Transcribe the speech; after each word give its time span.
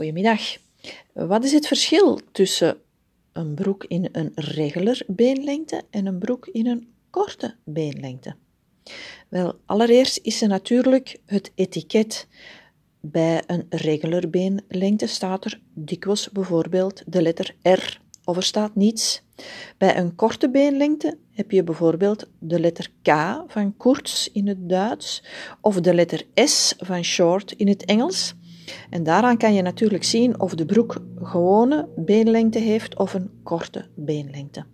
Goedemiddag. 0.00 0.40
Wat 1.12 1.44
is 1.44 1.52
het 1.52 1.66
verschil 1.66 2.20
tussen 2.32 2.76
een 3.32 3.54
broek 3.54 3.84
in 3.84 4.08
een 4.12 4.32
regular 4.34 5.02
beenlengte 5.06 5.82
en 5.90 6.06
een 6.06 6.18
broek 6.18 6.46
in 6.46 6.66
een 6.66 6.88
korte 7.10 7.54
beenlengte? 7.64 8.34
Wel, 9.28 9.58
allereerst 9.66 10.18
is 10.22 10.42
er 10.42 10.48
natuurlijk 10.48 11.20
het 11.26 11.52
etiket. 11.54 12.26
Bij 13.00 13.42
een 13.46 13.66
regular 13.68 14.28
beenlengte 14.30 15.06
staat 15.06 15.44
er 15.44 15.60
dikwijls 15.74 16.30
bijvoorbeeld 16.30 17.02
de 17.06 17.22
letter 17.22 17.54
R 17.62 18.00
of 18.24 18.36
er 18.36 18.42
staat 18.42 18.74
niets. 18.74 19.22
Bij 19.78 19.96
een 19.96 20.14
korte 20.14 20.50
beenlengte 20.50 21.18
heb 21.30 21.50
je 21.50 21.64
bijvoorbeeld 21.64 22.30
de 22.38 22.60
letter 22.60 22.90
K 23.02 23.10
van 23.46 23.76
kurz 23.76 24.26
in 24.26 24.48
het 24.48 24.68
Duits 24.68 25.24
of 25.60 25.80
de 25.80 25.94
letter 25.94 26.26
S 26.34 26.74
van 26.78 27.04
short 27.04 27.52
in 27.52 27.68
het 27.68 27.84
Engels. 27.84 28.34
En 28.90 29.02
daaraan 29.02 29.36
kan 29.36 29.54
je 29.54 29.62
natuurlijk 29.62 30.04
zien 30.04 30.40
of 30.40 30.54
de 30.54 30.64
broek 30.64 31.02
gewone 31.22 31.88
beenlengte 31.96 32.58
heeft 32.58 32.96
of 32.96 33.14
een 33.14 33.30
korte 33.42 33.88
beenlengte. 33.94 34.64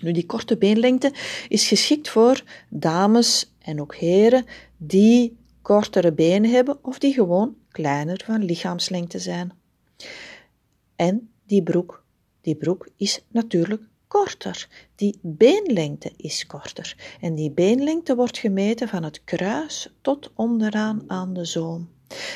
Nu, 0.00 0.12
die 0.12 0.26
korte 0.26 0.56
beenlengte 0.56 1.12
is 1.48 1.68
geschikt 1.68 2.08
voor 2.08 2.42
dames 2.68 3.54
en 3.58 3.80
ook 3.80 3.94
heren 3.94 4.44
die 4.76 5.36
kortere 5.62 6.12
benen 6.12 6.50
hebben 6.50 6.84
of 6.84 6.98
die 6.98 7.12
gewoon 7.12 7.56
kleiner 7.70 8.22
van 8.24 8.44
lichaamslengte 8.44 9.18
zijn. 9.18 9.52
En 10.96 11.30
die 11.46 11.62
broek, 11.62 12.04
die 12.40 12.56
broek 12.56 12.88
is 12.96 13.24
natuurlijk 13.28 13.82
korter. 14.12 14.68
Die 14.94 15.18
beenlengte 15.22 16.12
is 16.16 16.46
korter. 16.46 17.16
En 17.20 17.34
die 17.34 17.50
beenlengte 17.50 18.14
wordt 18.14 18.38
gemeten 18.38 18.88
van 18.88 19.02
het 19.02 19.24
kruis 19.24 19.92
tot 20.00 20.30
onderaan 20.34 21.02
aan 21.06 21.34
de 21.34 21.44
zoom. 21.44 21.88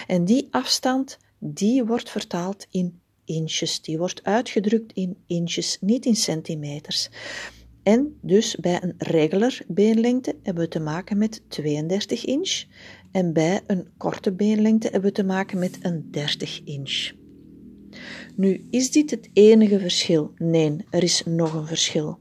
En 0.07 0.25
die 0.25 0.48
afstand, 0.51 1.19
die 1.39 1.85
wordt 1.85 2.11
vertaald 2.11 2.66
in 2.71 3.01
inches. 3.25 3.80
Die 3.80 3.99
wordt 3.99 4.25
uitgedrukt 4.25 4.93
in 4.93 5.16
inches, 5.27 5.79
niet 5.80 6.07
in 6.07 6.16
centimeters. 6.16 7.09
En 7.82 8.19
dus 8.23 8.57
bij 8.57 8.82
een 8.82 8.95
regular 8.99 9.60
beenlengte 9.69 10.37
hebben 10.43 10.63
we 10.65 10.71
te 10.71 10.80
maken 10.80 11.19
met 11.19 11.43
32 11.49 12.24
inch. 12.24 12.65
En 13.13 13.32
bij 13.32 13.60
een 13.66 13.88
korte 13.97 14.32
beenlengte 14.32 14.88
hebben 14.88 15.09
we 15.09 15.16
te 15.16 15.24
maken 15.24 15.59
met 15.59 15.79
een 15.82 16.09
30 16.10 16.63
inch. 16.65 17.13
Nu, 18.37 18.66
is 18.71 18.91
dit 18.91 19.10
het 19.10 19.30
enige 19.32 19.79
verschil? 19.79 20.32
Nee, 20.37 20.77
er 20.91 21.02
is 21.02 21.23
nog 21.24 21.54
een 21.54 21.66
verschil. 21.66 22.19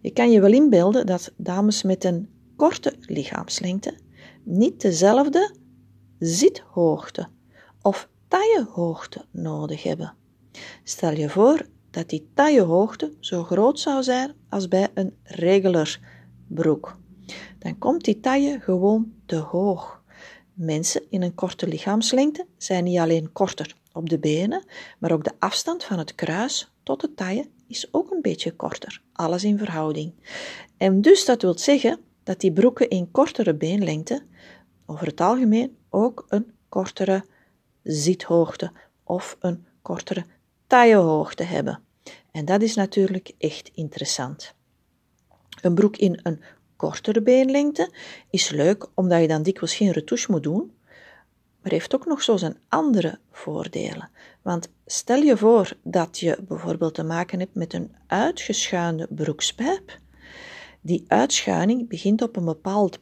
Je 0.00 0.10
kan 0.10 0.30
je 0.30 0.40
wel 0.40 0.52
inbeelden 0.52 1.06
dat 1.06 1.32
dames 1.36 1.82
met 1.82 2.04
een 2.04 2.28
korte 2.56 2.94
lichaamslengte 3.00 3.94
niet 4.44 4.80
dezelfde 4.80 5.54
zithoogte 6.18 7.28
of 7.82 8.08
taillehoogte 8.28 9.24
nodig 9.30 9.82
hebben. 9.82 10.14
Stel 10.84 11.12
je 11.12 11.28
voor 11.28 11.66
dat 11.90 12.08
die 12.08 12.30
taillehoogte 12.34 13.12
zo 13.20 13.44
groot 13.44 13.80
zou 13.80 14.02
zijn 14.02 14.32
als 14.48 14.68
bij 14.68 14.88
een 14.94 15.16
regular 15.22 15.98
broek. 16.46 16.98
Dan 17.58 17.78
komt 17.78 18.04
die 18.04 18.20
taille 18.20 18.60
gewoon 18.60 19.12
te 19.26 19.36
hoog. 19.36 20.02
Mensen 20.54 21.02
in 21.10 21.22
een 21.22 21.34
korte 21.34 21.66
lichaamslengte 21.66 22.46
zijn 22.56 22.84
niet 22.84 22.98
alleen 22.98 23.32
korter 23.32 23.76
op 23.92 24.08
de 24.08 24.18
benen, 24.18 24.64
maar 24.98 25.12
ook 25.12 25.24
de 25.24 25.32
afstand 25.38 25.84
van 25.84 25.98
het 25.98 26.14
kruis 26.14 26.72
tot 26.82 27.00
de 27.00 27.14
taille 27.14 27.48
is 27.66 27.88
ook 27.90 28.10
een 28.10 28.22
beetje 28.22 28.52
korter. 28.52 29.02
Alles 29.12 29.44
in 29.44 29.58
verhouding. 29.58 30.12
En 30.76 31.00
dus 31.00 31.24
dat 31.24 31.42
wil 31.42 31.58
zeggen 31.58 32.00
dat 32.22 32.40
die 32.40 32.52
broeken 32.52 32.88
in 32.88 33.10
kortere 33.10 33.54
beenlengte 33.54 34.22
over 34.90 35.06
het 35.06 35.20
algemeen 35.20 35.76
ook 35.88 36.24
een 36.28 36.52
kortere 36.68 37.24
zithoogte 37.82 38.72
of 39.04 39.36
een 39.40 39.66
kortere 39.82 40.24
taillehoogte 40.66 41.42
hebben. 41.42 41.82
En 42.30 42.44
dat 42.44 42.62
is 42.62 42.74
natuurlijk 42.74 43.32
echt 43.38 43.70
interessant. 43.74 44.54
Een 45.62 45.74
broek 45.74 45.96
in 45.96 46.20
een 46.22 46.42
kortere 46.76 47.22
beenlengte 47.22 47.92
is 48.30 48.50
leuk 48.50 48.86
omdat 48.94 49.20
je 49.20 49.28
dan 49.28 49.42
dikwijls 49.42 49.74
geen 49.74 49.90
retouche 49.90 50.30
moet 50.30 50.42
doen, 50.42 50.72
maar 51.62 51.72
heeft 51.72 51.94
ook 51.94 52.06
nog 52.06 52.22
zo 52.22 52.36
zijn 52.36 52.58
andere 52.68 53.18
voordelen. 53.30 54.10
Want 54.42 54.68
stel 54.86 55.22
je 55.22 55.36
voor 55.36 55.72
dat 55.82 56.18
je 56.18 56.38
bijvoorbeeld 56.48 56.94
te 56.94 57.04
maken 57.04 57.38
hebt 57.38 57.54
met 57.54 57.72
een 57.72 57.94
uitgeschuinde 58.06 59.06
broekspijp. 59.10 59.98
Die 60.80 61.04
uitschuining 61.08 61.88
begint 61.88 62.22
op 62.22 62.36
een 62.36 62.44
bepaald 62.44 62.98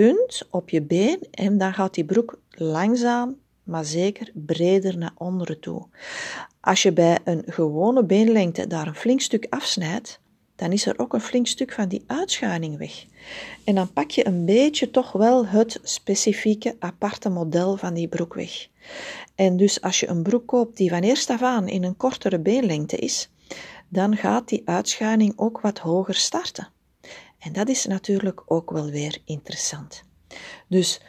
punt 0.00 0.46
op 0.50 0.70
je 0.70 0.82
been 0.82 1.26
en 1.30 1.58
dan 1.58 1.74
gaat 1.74 1.94
die 1.94 2.04
broek 2.04 2.40
langzaam, 2.50 3.36
maar 3.62 3.84
zeker 3.84 4.30
breder 4.34 4.98
naar 4.98 5.12
onderen 5.16 5.60
toe. 5.60 5.86
Als 6.60 6.82
je 6.82 6.92
bij 6.92 7.18
een 7.24 7.42
gewone 7.46 8.04
beenlengte 8.04 8.66
daar 8.66 8.86
een 8.86 8.94
flink 8.94 9.20
stuk 9.20 9.46
afsnijdt, 9.50 10.20
dan 10.56 10.72
is 10.72 10.86
er 10.86 10.98
ook 10.98 11.12
een 11.12 11.20
flink 11.20 11.46
stuk 11.46 11.72
van 11.72 11.88
die 11.88 12.04
uitschuining 12.06 12.78
weg. 12.78 13.04
En 13.64 13.74
dan 13.74 13.92
pak 13.92 14.10
je 14.10 14.26
een 14.26 14.44
beetje 14.44 14.90
toch 14.90 15.12
wel 15.12 15.46
het 15.46 15.80
specifieke 15.82 16.76
aparte 16.78 17.28
model 17.28 17.76
van 17.76 17.94
die 17.94 18.08
broek 18.08 18.34
weg. 18.34 18.68
En 19.34 19.56
dus 19.56 19.80
als 19.80 20.00
je 20.00 20.08
een 20.08 20.22
broek 20.22 20.46
koopt 20.46 20.76
die 20.76 20.90
van 20.90 21.00
eerst 21.00 21.30
af 21.30 21.42
aan 21.42 21.68
in 21.68 21.84
een 21.84 21.96
kortere 21.96 22.38
beenlengte 22.38 22.96
is, 22.96 23.30
dan 23.88 24.16
gaat 24.16 24.48
die 24.48 24.62
uitschuining 24.64 25.32
ook 25.36 25.60
wat 25.60 25.78
hoger 25.78 26.14
starten. 26.14 26.68
En 27.40 27.52
dat 27.52 27.68
is 27.68 27.86
natuurlijk 27.86 28.42
ook 28.46 28.70
wel 28.70 28.90
weer 28.90 29.18
interessant. 29.24 30.02
Dus 30.68 31.00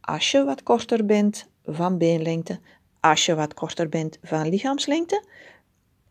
als 0.00 0.30
je 0.30 0.44
wat 0.44 0.62
korter 0.62 1.06
bent 1.06 1.48
van 1.64 1.98
beenlengte, 1.98 2.60
als 3.00 3.26
je 3.26 3.34
wat 3.34 3.54
korter 3.54 3.88
bent 3.88 4.18
van 4.22 4.48
lichaamslengte, 4.48 5.24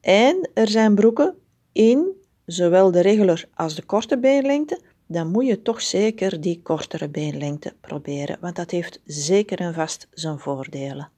en 0.01 0.49
er 0.53 0.67
zijn 0.67 0.95
broeken 0.95 1.35
in 1.71 2.17
zowel 2.45 2.91
de 2.91 3.01
regular 3.01 3.45
als 3.53 3.75
de 3.75 3.83
korte 3.83 4.19
beenlengte, 4.19 4.81
dan 5.07 5.31
moet 5.31 5.45
je 5.45 5.61
toch 5.61 5.81
zeker 5.81 6.41
die 6.41 6.61
kortere 6.61 7.09
beenlengte 7.09 7.75
proberen, 7.81 8.37
want 8.41 8.55
dat 8.55 8.71
heeft 8.71 9.01
zeker 9.05 9.59
en 9.59 9.73
vast 9.73 10.07
zijn 10.11 10.39
voordelen. 10.39 11.09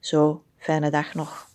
Zo, 0.00 0.42
fijne 0.56 0.90
dag 0.90 1.14
nog. 1.14 1.50